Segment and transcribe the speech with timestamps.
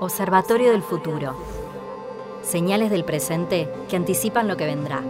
[0.00, 1.34] Observatorio del futuro.
[2.42, 5.02] Señales del presente que anticipan lo que vendrá.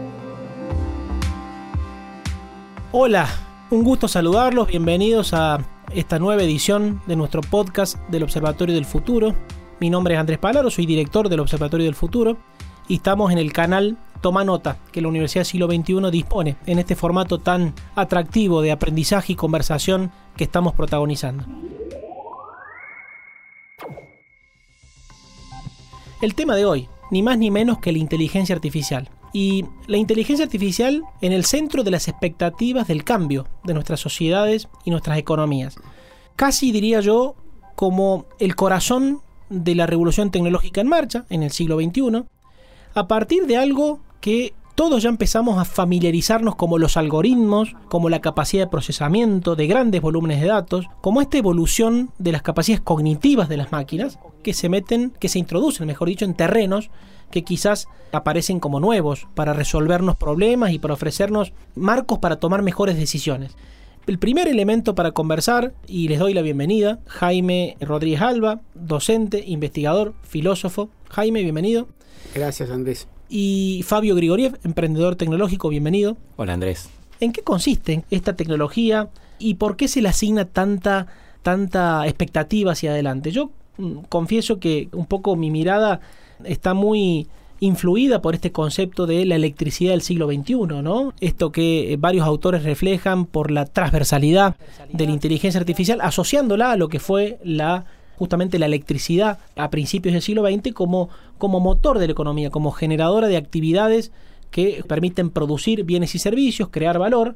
[2.92, 3.28] Hola,
[3.70, 5.58] un gusto saludarlos, bienvenidos a
[5.92, 9.34] esta nueva edición de nuestro podcast del Observatorio del Futuro.
[9.80, 12.36] Mi nombre es Andrés Palaro, soy director del Observatorio del Futuro
[12.88, 16.95] y estamos en el canal Toma Nota que la Universidad Siglo XXI dispone en este
[16.95, 21.45] formato tan atractivo de aprendizaje y conversación que estamos protagonizando.
[26.24, 29.10] El tema de hoy, ni más ni menos que la inteligencia artificial.
[29.34, 34.69] Y la inteligencia artificial en el centro de las expectativas del cambio de nuestras sociedades
[34.87, 35.77] y nuestras economías.
[36.34, 37.34] Casi diría yo
[37.74, 42.25] como el corazón de la revolución tecnológica en marcha en el siglo XXI,
[42.95, 48.20] a partir de algo que todos ya empezamos a familiarizarnos como los algoritmos, como la
[48.20, 53.48] capacidad de procesamiento de grandes volúmenes de datos, como esta evolución de las capacidades cognitivas
[53.48, 56.91] de las máquinas que se meten, que se introducen, mejor dicho, en terrenos
[57.30, 62.97] que quizás aparecen como nuevos para resolvernos problemas y para ofrecernos marcos para tomar mejores
[62.97, 63.56] decisiones.
[64.06, 70.14] El primer elemento para conversar, y les doy la bienvenida, Jaime Rodríguez Alba, docente, investigador,
[70.22, 70.91] filósofo.
[71.08, 71.89] Jaime, bienvenido.
[72.34, 76.17] Gracias, Andrés y Fabio Grigoriev, emprendedor tecnológico, bienvenido.
[76.36, 76.91] Hola Andrés.
[77.20, 79.08] ¿En qué consiste esta tecnología
[79.39, 81.06] y por qué se le asigna tanta,
[81.42, 83.30] tanta expectativa hacia adelante?
[83.30, 86.00] Yo mm, confieso que un poco mi mirada
[86.45, 87.28] está muy
[87.61, 91.14] influida por este concepto de la electricidad del siglo XXI, ¿no?
[91.20, 94.56] Esto que varios autores reflejan por la transversalidad
[94.92, 97.86] de la inteligencia artificial, asociándola a lo que fue la
[98.17, 102.73] justamente la electricidad a principios del siglo XX como, como motor de la economía, como
[102.73, 104.12] generadora de actividades
[104.51, 107.35] que permiten producir bienes y servicios, crear valor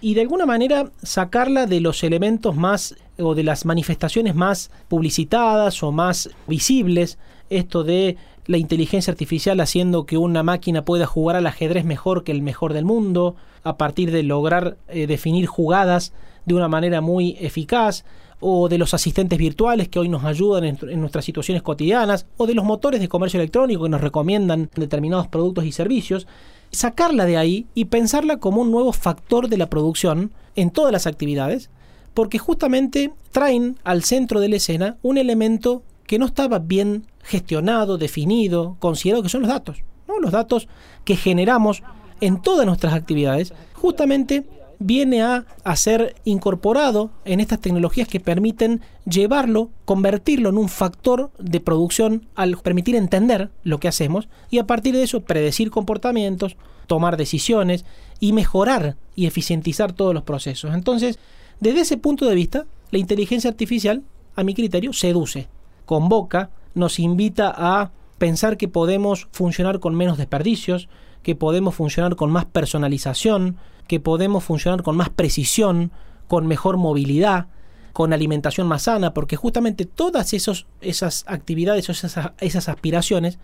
[0.00, 5.82] y de alguna manera sacarla de los elementos más o de las manifestaciones más publicitadas
[5.82, 8.16] o más visibles, esto de
[8.46, 12.72] la inteligencia artificial haciendo que una máquina pueda jugar al ajedrez mejor que el mejor
[12.72, 16.12] del mundo, a partir de lograr eh, definir jugadas
[16.46, 18.04] de una manera muy eficaz,
[18.40, 22.54] o de los asistentes virtuales que hoy nos ayudan en, nuestras situaciones cotidianas, o de
[22.54, 26.26] los motores de comercio electrónico que nos recomiendan determinados productos y servicios,
[26.70, 31.06] sacarla de ahí y pensarla como un nuevo factor de la producción en todas las
[31.06, 31.70] actividades,
[32.14, 37.98] porque justamente traen al centro de la escena un elemento que no estaba bien gestionado,
[37.98, 40.20] definido, considerado que son los datos, ¿no?
[40.20, 40.68] los datos
[41.04, 41.82] que generamos
[42.20, 44.44] en todas nuestras actividades, justamente
[44.78, 45.44] viene a,
[45.74, 52.56] ser incorporado en estas tecnologías que permiten llevarlo, convertirlo en un factor de producción al
[52.58, 57.84] permitir entender lo que hacemos y a partir de eso predecir comportamientos, tomar decisiones
[58.20, 60.74] y mejorar y eficientizar todos los procesos.
[60.74, 61.18] Entonces,
[61.60, 64.02] desde ese punto de vista, la inteligencia artificial,
[64.34, 65.48] a mi criterio, seduce,
[65.84, 70.88] convoca, nos invita a pensar que podemos funcionar con menos desperdicios,
[71.22, 75.90] que podemos funcionar con más personalización, que podemos funcionar con más precisión,
[76.28, 77.46] con mejor movilidad,
[77.92, 83.38] con alimentación más sana, porque justamente todas esos, esas actividades o esas, esas aspiraciones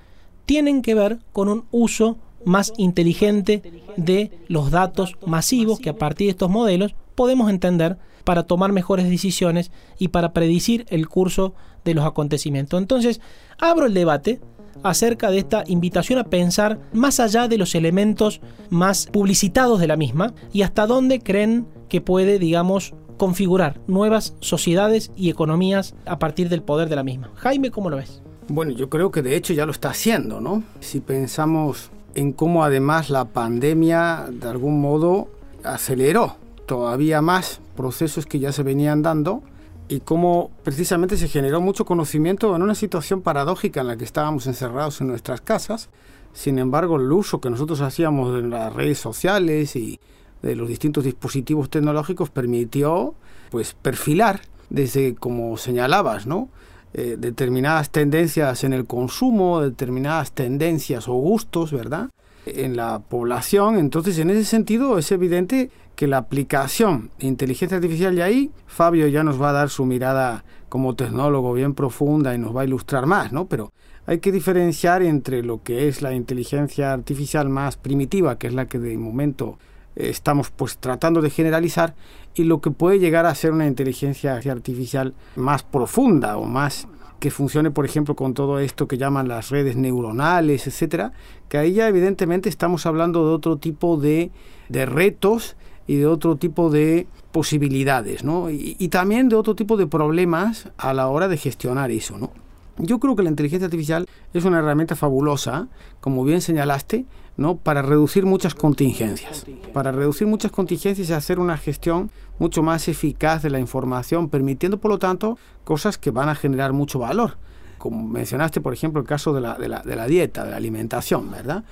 [0.44, 3.62] tienen que ver con un uso más inteligente
[3.96, 9.08] de los datos masivos que a partir de estos modelos podemos entender para tomar mejores
[9.08, 11.54] decisiones y para predecir el curso
[11.84, 12.80] de los acontecimientos.
[12.80, 13.20] Entonces,
[13.58, 14.40] abro el debate
[14.82, 18.40] acerca de esta invitación a pensar más allá de los elementos
[18.70, 25.12] más publicitados de la misma y hasta dónde creen que puede, digamos, configurar nuevas sociedades
[25.16, 27.30] y economías a partir del poder de la misma.
[27.36, 28.22] Jaime, ¿cómo lo ves?
[28.48, 30.62] Bueno, yo creo que de hecho ya lo está haciendo, ¿no?
[30.80, 35.28] Si pensamos en cómo además la pandemia de algún modo
[35.62, 39.42] aceleró todavía más procesos que ya se venían dando
[39.92, 44.46] y cómo precisamente se generó mucho conocimiento en una situación paradójica en la que estábamos
[44.46, 45.90] encerrados en nuestras casas.
[46.32, 50.00] Sin embargo, el uso que nosotros hacíamos de las redes sociales y
[50.40, 53.14] de los distintos dispositivos tecnológicos permitió
[53.50, 56.48] pues perfilar desde como señalabas, ¿no?
[56.94, 62.08] Eh, determinadas tendencias en el consumo, determinadas tendencias o gustos, ¿verdad?
[62.44, 63.76] En la población.
[63.78, 69.06] Entonces, en ese sentido, es evidente que la aplicación de inteligencia artificial y ahí Fabio
[69.06, 72.64] ya nos va a dar su mirada como tecnólogo bien profunda y nos va a
[72.64, 73.46] ilustrar más, ¿no?
[73.46, 73.72] Pero
[74.06, 78.66] hay que diferenciar entre lo que es la inteligencia artificial más primitiva, que es la
[78.66, 79.58] que de momento
[79.94, 81.94] estamos pues tratando de generalizar,
[82.34, 86.88] y lo que puede llegar a ser una inteligencia artificial más profunda o más
[87.22, 91.12] que funcione, por ejemplo, con todo esto que llaman las redes neuronales, etcétera,
[91.48, 94.32] que ahí ya evidentemente estamos hablando de otro tipo de,
[94.68, 95.54] de retos
[95.86, 98.50] y de otro tipo de posibilidades, ¿no?
[98.50, 102.32] Y, y, también de otro tipo de problemas a la hora de gestionar eso, ¿no?
[102.78, 105.68] Yo creo que la inteligencia artificial es una herramienta fabulosa,
[106.00, 107.04] como bien señalaste,
[107.36, 107.56] ¿no?
[107.56, 109.46] para reducir muchas contingencias.
[109.72, 114.78] Para reducir muchas contingencias y hacer una gestión mucho más eficaz de la información, permitiendo,
[114.78, 117.36] por lo tanto, cosas que van a generar mucho valor.
[117.78, 120.56] Como mencionaste, por ejemplo, el caso de la, de la, de la dieta, de la
[120.56, 121.64] alimentación, ¿verdad?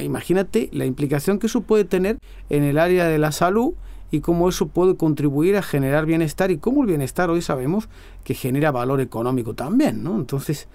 [0.00, 2.18] Imagínate la implicación que eso puede tener
[2.48, 3.74] en el área de la salud
[4.10, 7.88] y cómo eso puede contribuir a generar bienestar y cómo el bienestar hoy sabemos
[8.24, 10.16] que genera valor económico también, ¿no?
[10.16, 10.68] Entonces,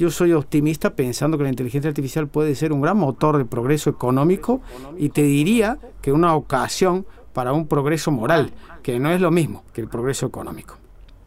[0.00, 3.90] yo soy optimista pensando que la inteligencia artificial puede ser un gran motor de progreso
[3.90, 4.62] económico
[4.96, 7.04] y te diría que una ocasión
[7.34, 8.50] para un progreso moral,
[8.82, 10.78] que no es lo mismo que el progreso económico.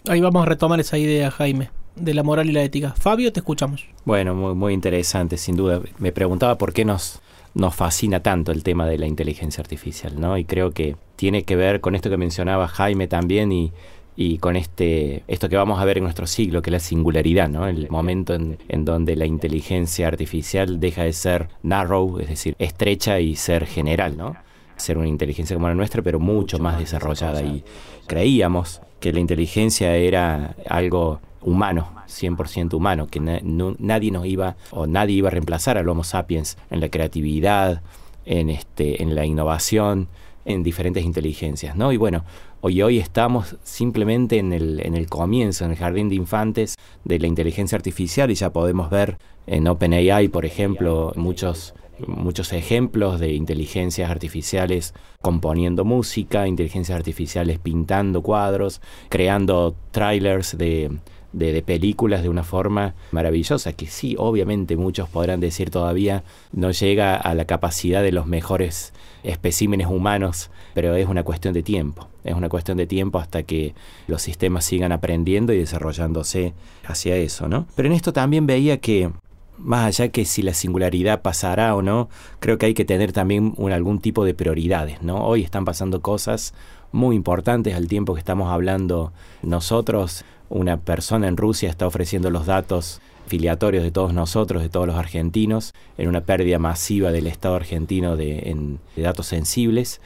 [0.09, 2.95] Ahí vamos a retomar esa idea, Jaime, de la moral y la ética.
[2.97, 3.85] Fabio, te escuchamos.
[4.05, 5.79] Bueno, muy, muy interesante, sin duda.
[5.99, 7.21] Me preguntaba por qué nos,
[7.53, 10.35] nos fascina tanto el tema de la inteligencia artificial, ¿no?
[10.35, 13.71] Y creo que tiene que ver con esto que mencionaba Jaime también y,
[14.15, 17.49] y con este esto que vamos a ver en nuestro siglo, que es la singularidad,
[17.49, 17.67] ¿no?
[17.67, 23.19] El momento en, en, donde la inteligencia artificial deja de ser narrow, es decir, estrecha
[23.19, 24.35] y ser general, ¿no?
[24.75, 27.41] Ser una inteligencia como la nuestra, pero mucho más desarrollada.
[27.41, 27.63] Y
[28.07, 34.55] creíamos que la inteligencia era algo humano, 100% humano, que na no, nadie nos iba
[34.71, 37.81] o nadie iba a reemplazar al Homo sapiens en la creatividad,
[38.25, 40.07] en este en la innovación,
[40.45, 41.91] en diferentes inteligencias, ¿no?
[41.91, 42.23] Y bueno,
[42.61, 47.19] hoy hoy estamos simplemente en el, en el comienzo, en el jardín de infantes de
[47.19, 49.17] la inteligencia artificial y ya podemos ver
[49.47, 51.73] en OpenAI, por ejemplo, muchos
[52.07, 60.91] muchos ejemplos de inteligencias artificiales componiendo música, inteligencias artificiales pintando cuadros, creando trailers de,
[61.33, 66.71] de, de, películas de una forma maravillosa, que sí, obviamente muchos podrán decir todavía no
[66.71, 68.93] llega a la capacidad de los mejores
[69.23, 73.73] especímenes humanos, pero es una cuestión de tiempo, es una cuestión de tiempo hasta que
[74.07, 76.53] los sistemas sigan aprendiendo y desarrollándose
[76.85, 77.65] hacia eso, ¿no?
[77.75, 79.11] Pero en esto también veía que
[79.57, 82.09] más allá que si la singularidad pasará o no,
[82.39, 85.25] creo que hay que tener también un, algún tipo de prioridades, ¿no?
[85.25, 86.53] Hoy están pasando cosas
[86.91, 90.25] muy importantes al tiempo que estamos hablando nosotros.
[90.53, 94.97] Una persona en Rusia está ofreciendo los datos filiatorios de todos nosotros, de todos los
[94.97, 99.99] argentinos, en una pérdida masiva del Estado argentino de, datos sensibles.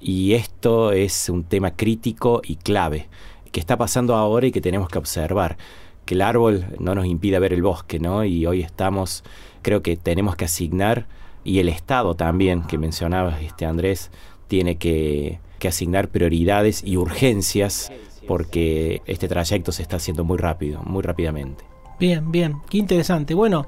[0.00, 3.06] Y esto es un tema crítico y clave
[3.52, 5.56] que está pasando ahora y que tenemos que observar.
[6.04, 8.24] Que el árbol no nos impida ver el bosque, ¿no?
[8.24, 9.22] Y hoy estamos,
[9.62, 11.06] creo que tenemos que asignar,
[11.44, 14.10] y el Estado también, que mencionabas, este Andrés,
[14.48, 17.92] tiene que asignar prioridades y urgencias
[18.26, 21.64] porque este trayecto se está haciendo muy rápido, muy rápidamente.
[21.98, 23.34] Bien, bien, qué interesante.
[23.34, 23.66] Bueno,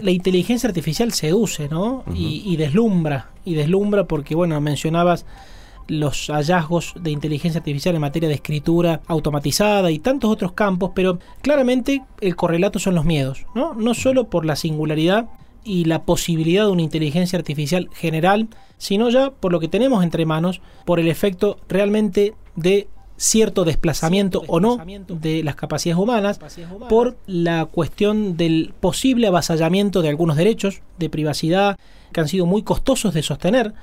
[0.00, 1.96] la inteligencia artificial seduce, ¿no?
[1.96, 2.16] Uh -huh.
[2.16, 5.26] y, y, deslumbra, y deslumbra porque, bueno, mencionabas
[5.88, 11.18] los hallazgos de inteligencia artificial en materia de escritura automatizada y tantos otros campos, pero
[11.42, 13.74] claramente el correlato son los miedos, ¿no?
[13.74, 15.28] No solo por la singularidad
[15.64, 20.26] y la posibilidad de una inteligencia artificial general, sino ya por lo que tenemos entre
[20.26, 22.88] manos, por el efecto realmente de
[23.22, 24.78] cierto desplazamiento, o no
[25.08, 30.82] de las capacidades humanas, capacidades humanas por la cuestión del posible avasallamiento de algunos derechos
[30.98, 31.78] de privacidad
[32.12, 33.74] que han sido muy costosos de sostener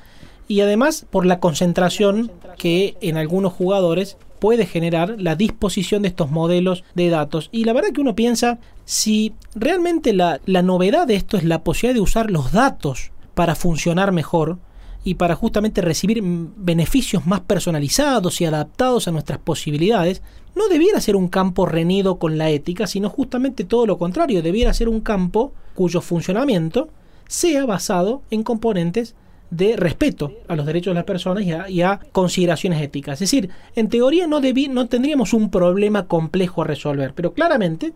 [0.49, 6.31] y además por la concentración que en algunos jugadores puede generar la disposición de estos
[6.31, 7.49] modelos de datos.
[7.53, 11.63] Y la verdad que uno piensa si realmente la, la novedad de esto es la
[11.63, 14.57] posibilidad de usar los datos para funcionar mejor,
[15.03, 20.21] y para justamente recibir beneficios más personalizados y adaptados a nuestras posibilidades,
[20.55, 24.73] no debiera ser un campo reñido con la ética, sino justamente todo lo contrario, debiera
[24.73, 26.89] ser un campo cuyo funcionamiento
[27.27, 29.15] sea basado en componentes
[29.51, 33.13] de respeto a los derechos de las personas y a, y a consideraciones éticas.
[33.13, 37.93] Es decir, en teoría no, debí, no tendríamos un problema complejo a resolver, pero claramente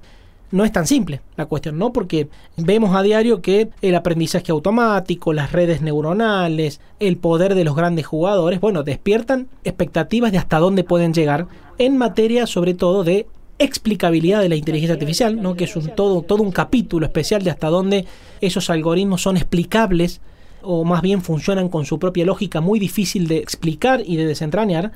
[0.54, 1.92] no es tan simple la cuestión, ¿no?
[1.92, 7.76] Porque vemos a diario que el aprendizaje automático, las redes neuronales, el poder de los
[7.76, 11.48] grandes jugadores, bueno, despiertan expectativas de hasta dónde pueden llegar
[11.80, 13.26] en materia sobre todo de
[13.58, 15.56] explicabilidad de la inteligencia artificial, ¿no?
[15.56, 18.06] que es un, todo, todo un capítulo especial de hasta dónde
[18.40, 20.22] esos algoritmos son explicables
[20.62, 24.92] o más bien funcionan con su propia lógica muy difícil de explicar y de desentrañar,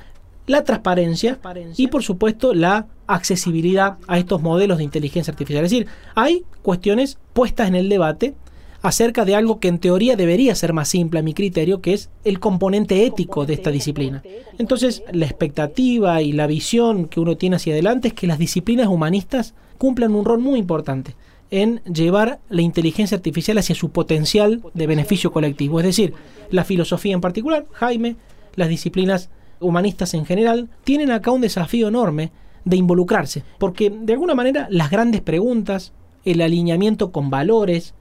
[0.48, 1.38] la transparencia
[1.76, 5.64] y por supuesto la accesibilidad a estos modelos de inteligencia artificial.
[5.64, 8.34] Es decir, hay cuestiones puestas en el debate
[8.82, 12.10] acerca de algo que en teoría debería ser más simple a mi criterio, que es
[12.24, 14.22] el componente ético de esta disciplina.
[14.58, 18.88] Entonces, la expectativa y la visión que uno tiene hacia adelante es que las disciplinas
[18.88, 21.14] humanistas cumplan un rol muy importante
[21.50, 25.80] en llevar la inteligencia artificial hacia su potencial de beneficio colectivo.
[25.80, 26.14] Es decir,
[26.50, 28.16] la filosofía en particular, Jaime,
[28.54, 32.32] las disciplinas humanistas en general, tienen acá un desafío enorme
[32.64, 35.92] de involucrarse, porque de alguna manera las grandes preguntas,
[36.24, 37.94] el alineamiento con valores,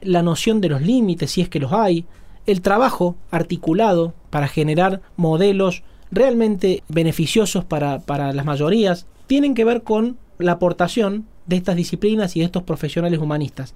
[0.00, 2.04] la noción de los límites, si es que los hay,
[2.46, 9.82] el trabajo articulado para generar modelos realmente beneficiosos para, para las mayorías, tienen que ver
[9.82, 13.74] con la aportación de estas disciplinas y de estos profesionales humanistas.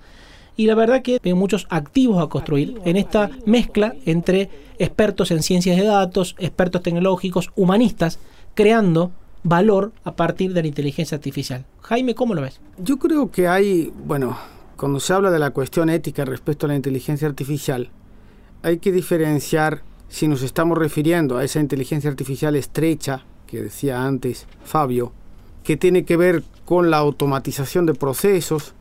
[0.56, 5.42] Y la verdad que veo muchos activos a construir en esta mezcla entre expertos en
[5.42, 8.18] ciencias de datos, expertos tecnológicos, humanistas,
[8.54, 9.12] creando
[9.44, 11.64] valor a partir de la inteligencia artificial.
[11.80, 12.60] Jaime, ¿cómo lo ves?
[12.78, 14.36] Yo creo que hay, bueno,
[14.76, 17.90] cuando se habla de la cuestión ética respecto a la inteligencia artificial,
[18.62, 24.46] hay que diferenciar si nos estamos refiriendo a esa inteligencia artificial estrecha que decía antes
[24.64, 25.12] Fabio,
[25.64, 28.74] que tiene que ver con la automatización de procesos,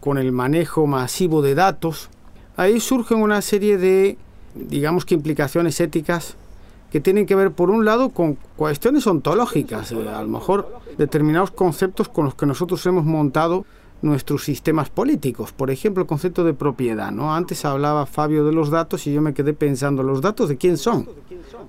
[0.00, 2.08] con el manejo masivo de datos,
[2.56, 4.18] ahí surgen una serie de,
[4.54, 6.36] digamos que implicaciones éticas
[6.90, 11.50] que tienen que ver, por un lado, con cuestiones ontológicas, eh, a lo mejor determinados
[11.50, 13.64] conceptos con los que nosotros hemos montado
[14.02, 15.52] nuestros sistemas políticos.
[15.52, 17.12] Por ejemplo, el concepto de propiedad.
[17.12, 17.34] ¿no?
[17.34, 20.76] Antes hablaba Fabio de los datos y yo me quedé pensando, ¿los datos de quién
[20.78, 21.08] son?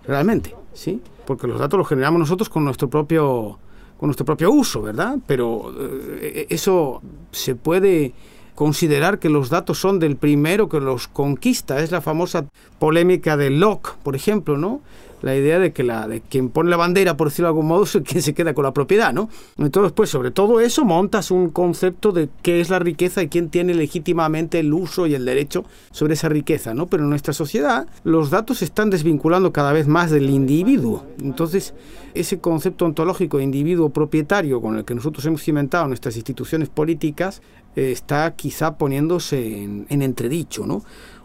[0.07, 1.01] Realmente, ¿sí?
[1.25, 3.59] Porque los datos los generamos nosotros con nuestro propio
[4.01, 5.19] con nuestro propio uso, ¿verdad?
[5.27, 8.13] Pero eh, eso se puede
[8.55, 11.79] considerar que los datos son del primero que los conquista.
[11.79, 12.47] Es la famosa
[12.79, 14.81] polémica de Locke, por ejemplo, ¿no?
[15.21, 17.83] La idea de que la, de quien pone la bandera, por decirlo de algún modo,
[17.85, 19.29] es quien se queda con la propiedad, ¿no?
[19.57, 23.49] Entonces, pues sobre todo eso montas un concepto de qué es la riqueza y quién
[23.49, 26.87] tiene legítimamente el uso y el derecho sobre esa riqueza, ¿no?
[26.87, 31.05] Pero en nuestra sociedad los datos se están desvinculando cada vez más del individuo.
[31.21, 31.73] Entonces,
[32.13, 37.41] ese concepto ontológico de individuo propietario con el que nosotros hemos cimentado nuestras instituciones políticas
[37.75, 40.83] eh, está quizá poniéndose en, en entredicho, ¿no?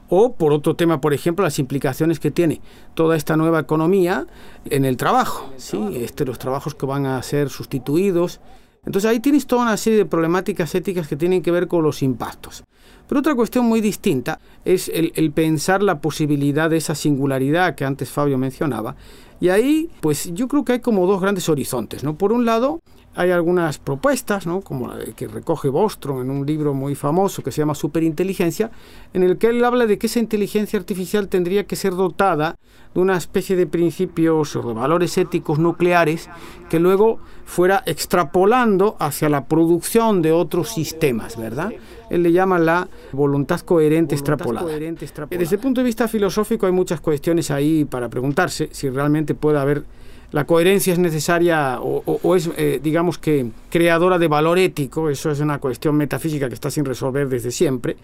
[0.09, 2.61] O por otro tema, por ejemplo, las implicaciones que tiene
[2.95, 4.27] toda esta nueva economía
[4.71, 5.79] en el trabajo, ¿sí?
[5.95, 8.41] este, los trabajos que van a ser sustituidos.
[8.85, 12.03] Entonces ahí tienes toda una serie de problemáticas éticas que tienen que ver con los
[12.03, 12.65] impactos.
[13.09, 17.85] Pero otra cuestión muy distinta es el, el pensar la posibilidad de esa singularidad que
[17.85, 18.97] antes Fabio mencionaba.
[19.41, 22.17] Y ahí, pues yo creo que hay como dos grandes horizontes, ¿no?
[22.17, 22.81] Por un lado,
[23.16, 24.61] hay algunas propuestas, ¿no?
[24.61, 28.70] como la que recoge Bostrom en un libro muy famoso que se llama Superinteligencia,
[29.14, 32.56] en el que él habla de que esa inteligencia artificial tendría que ser dotada
[32.94, 36.28] de una especie de principios o de valores éticos nucleares
[36.68, 41.73] que luego fuera extrapolando hacia la producción de otros sistemas, ¿verdad?
[42.11, 44.68] Él le llama la voluntad coherente extrapolada.
[44.68, 49.58] Desde el punto de vista filosófico hay muchas cuestiones ahí para preguntarse si realmente puede
[49.58, 49.85] haber
[50.33, 55.40] la coherencia es necesaria o, es, eh, digamos que, creadora de valor ético, eso es
[55.40, 57.97] una cuestión metafísica que está sin resolver desde siempre.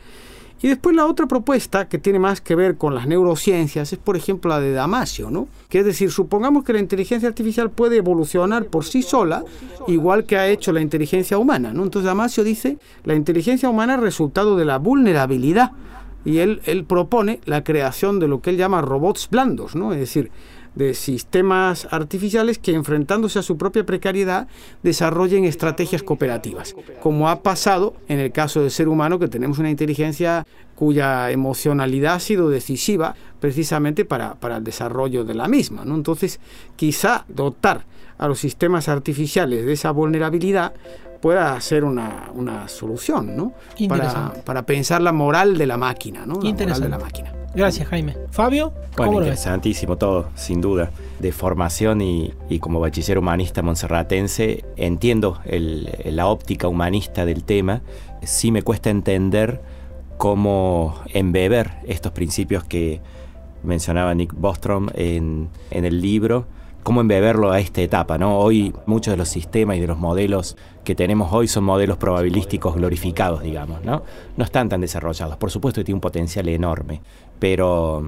[0.62, 4.16] Y después la otra propuesta que tiene más que ver con las neurociencias es, por
[4.16, 5.48] ejemplo, la de Damasio, ¿no?
[5.68, 9.42] Que es decir, supongamos que la inteligencia artificial puede evolucionar por sí sola,
[9.88, 11.70] igual que ha hecho la inteligencia humana.
[11.70, 15.72] Entonces Damasio dice, la inteligencia humana es resultado de la vulnerabilidad
[16.24, 19.92] y él, él propone la creación de lo que él llama robots blandos, ¿no?
[19.92, 20.30] Es decir,
[20.74, 24.48] de sistemas artificiales que enfrentándose a su propia precariedad
[24.82, 29.70] desarrollen estrategias cooperativas, como ha pasado en el caso del ser humano que tenemos una
[29.70, 35.84] inteligencia cuya emocionalidad ha sido decisiva precisamente para, para el desarrollo de la misma.
[35.84, 35.94] ¿no?
[35.94, 36.40] Entonces,
[36.76, 37.84] quizá dotar
[38.18, 40.72] a los sistemas artificiales de esa vulnerabilidad
[41.22, 43.54] pueda ser una, una solución, ¿no?
[43.88, 46.40] Para, para, pensar la moral de la máquina, ¿no?
[46.42, 47.32] La moral de la máquina.
[47.54, 48.16] Gracias, Jaime.
[48.30, 50.90] Fabio, bueno, interesantísimo todo, sin duda.
[51.20, 57.82] De formación y, y como bachiller humanista monserratense, entiendo el, la óptica humanista del tema.
[58.22, 59.62] Sí me cuesta entender
[60.16, 63.00] cómo embeber estos principios que
[63.62, 66.46] mencionaba Nick Bostrom en, en el libro
[66.82, 68.38] cómo embeberlo a esta etapa, ¿no?
[68.38, 72.74] Hoy muchos de los sistemas y de los modelos que tenemos hoy son modelos probabilísticos
[72.74, 74.02] glorificados, digamos, ¿no?
[74.36, 75.36] No están tan desarrollados.
[75.36, 77.00] Por supuesto que tiene un potencial enorme,
[77.38, 78.04] pero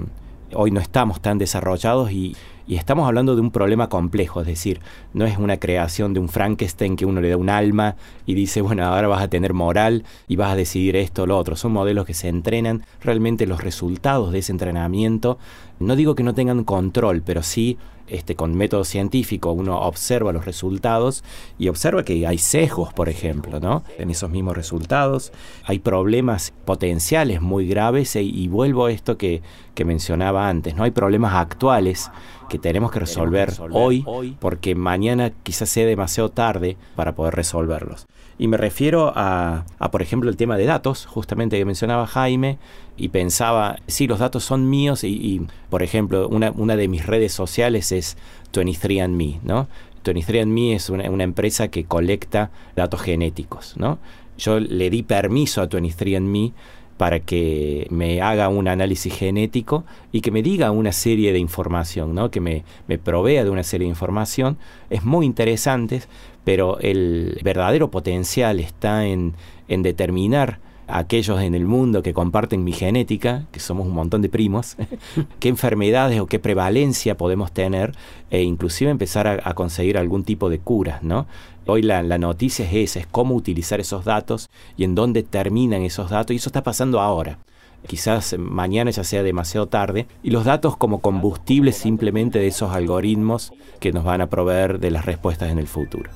[0.53, 2.35] hoy no estamos tan desarrollados y,
[2.67, 4.79] estamos hablando de un problema complejo, es decir,
[5.13, 7.95] no es una creación de un Frankenstein que uno le da un alma
[8.25, 11.37] y dice, bueno, ahora vas a tener moral y vas a decidir esto o lo
[11.37, 11.55] otro.
[11.55, 15.37] Son modelos que se entrenan, realmente los resultados de ese entrenamiento,
[15.79, 20.45] no digo que no tengan control, pero sí este, con método científico uno observa los
[20.45, 21.23] resultados
[21.57, 23.83] y observa que hay sesgos, por ejemplo, ¿no?
[23.97, 25.31] En esos mismos resultados
[25.65, 29.41] hay problemas potenciales muy graves e, y vuelvo a esto que,
[29.73, 30.83] que mencionaba antes, ¿no?
[30.83, 32.11] Hay problemas actuales
[32.49, 34.05] que tenemos que resolver, hoy
[34.39, 38.07] porque mañana quizás sea demasiado tarde para poder resolverlos.
[38.37, 42.57] Y me refiero a, por ejemplo, el tema de datos, justamente que mencionaba Jaime,
[42.97, 47.33] y pensaba, sí, los datos son míos y, por ejemplo, una, una, de mis redes
[47.33, 48.17] sociales es
[48.53, 49.67] 23andMe, ¿no?
[50.03, 53.99] 23andMe es una, una, empresa que colecta datos genéticos, ¿no?
[54.37, 56.53] Yo le di permiso a 23andMe
[56.97, 62.15] para que me haga un análisis genético y que me diga una serie de información,
[62.15, 62.31] ¿no?
[62.31, 64.57] que me, me provea de una serie de información.
[64.89, 66.01] Es muy interesante,
[66.43, 69.33] pero el verdadero potencial está en,
[69.67, 74.29] en determinar aquellos en el mundo que comparten mi genética, que somos un montón de
[74.29, 74.77] primos,
[75.39, 77.93] qué enfermedades o qué prevalencia podemos tener
[78.29, 81.27] e inclusive empezar a, conseguir algún tipo de cura, ¿no?
[81.67, 85.81] Hoy la, la, noticia es esa, es cómo utilizar esos datos y en dónde terminan
[85.81, 87.39] esos datos y eso está pasando ahora.
[87.87, 93.53] Quizás mañana ya sea demasiado tarde y los datos como combustible simplemente de esos algoritmos
[93.79, 96.09] que nos van a proveer de las respuestas en el futuro.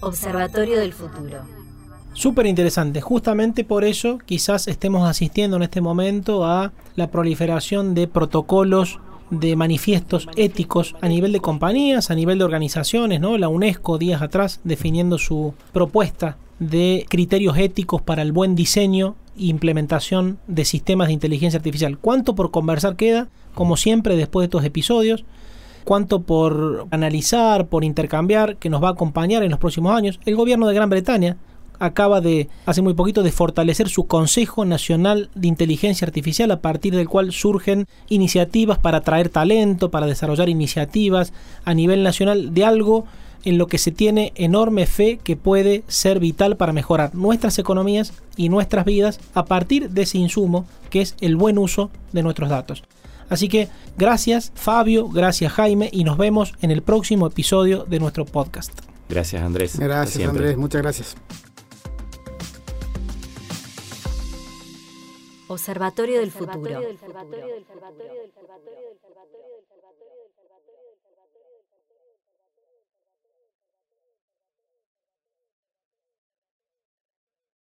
[0.00, 1.57] Observatorio del futuro.
[2.12, 3.00] Súper interesante.
[3.00, 8.98] Justamente por eso quizás estemos asistiendo en este momento a la proliferación de protocolos
[9.30, 13.38] de manifiestos éticos a nivel de compañías, a nivel de organizaciones, ¿no?
[13.38, 19.46] La UNESCO días atrás definiendo su propuesta de criterios éticos para el buen diseño e
[19.46, 21.98] implementación de sistemas de inteligencia artificial.
[21.98, 23.28] ¿Cuánto por conversar queda?
[23.54, 25.24] Como siempre, después de estos episodios,
[25.84, 30.20] cuánto por analizar, por intercambiar, que nos va a acompañar en los próximos años.
[30.24, 31.36] El gobierno de Gran Bretaña
[31.78, 36.94] acaba de, hace muy poquito, de fortalecer su Consejo Nacional de Inteligencia Artificial, a partir
[36.94, 41.32] del cual surgen iniciativas para atraer talento, para desarrollar iniciativas
[41.64, 43.06] a nivel nacional de algo
[43.44, 48.12] en lo que se tiene enorme fe que puede ser vital para mejorar nuestras economías
[48.36, 52.48] y nuestras vidas a partir de ese insumo que es el buen uso de nuestros
[52.48, 52.82] datos.
[53.28, 58.24] Así que gracias Fabio, gracias Jaime y nos vemos en el próximo episodio de nuestro
[58.24, 58.72] podcast.
[59.08, 59.78] Gracias Andrés.
[59.78, 61.16] Gracias Andrés, muchas gracias.
[65.48, 66.80] Observatorio del futuro.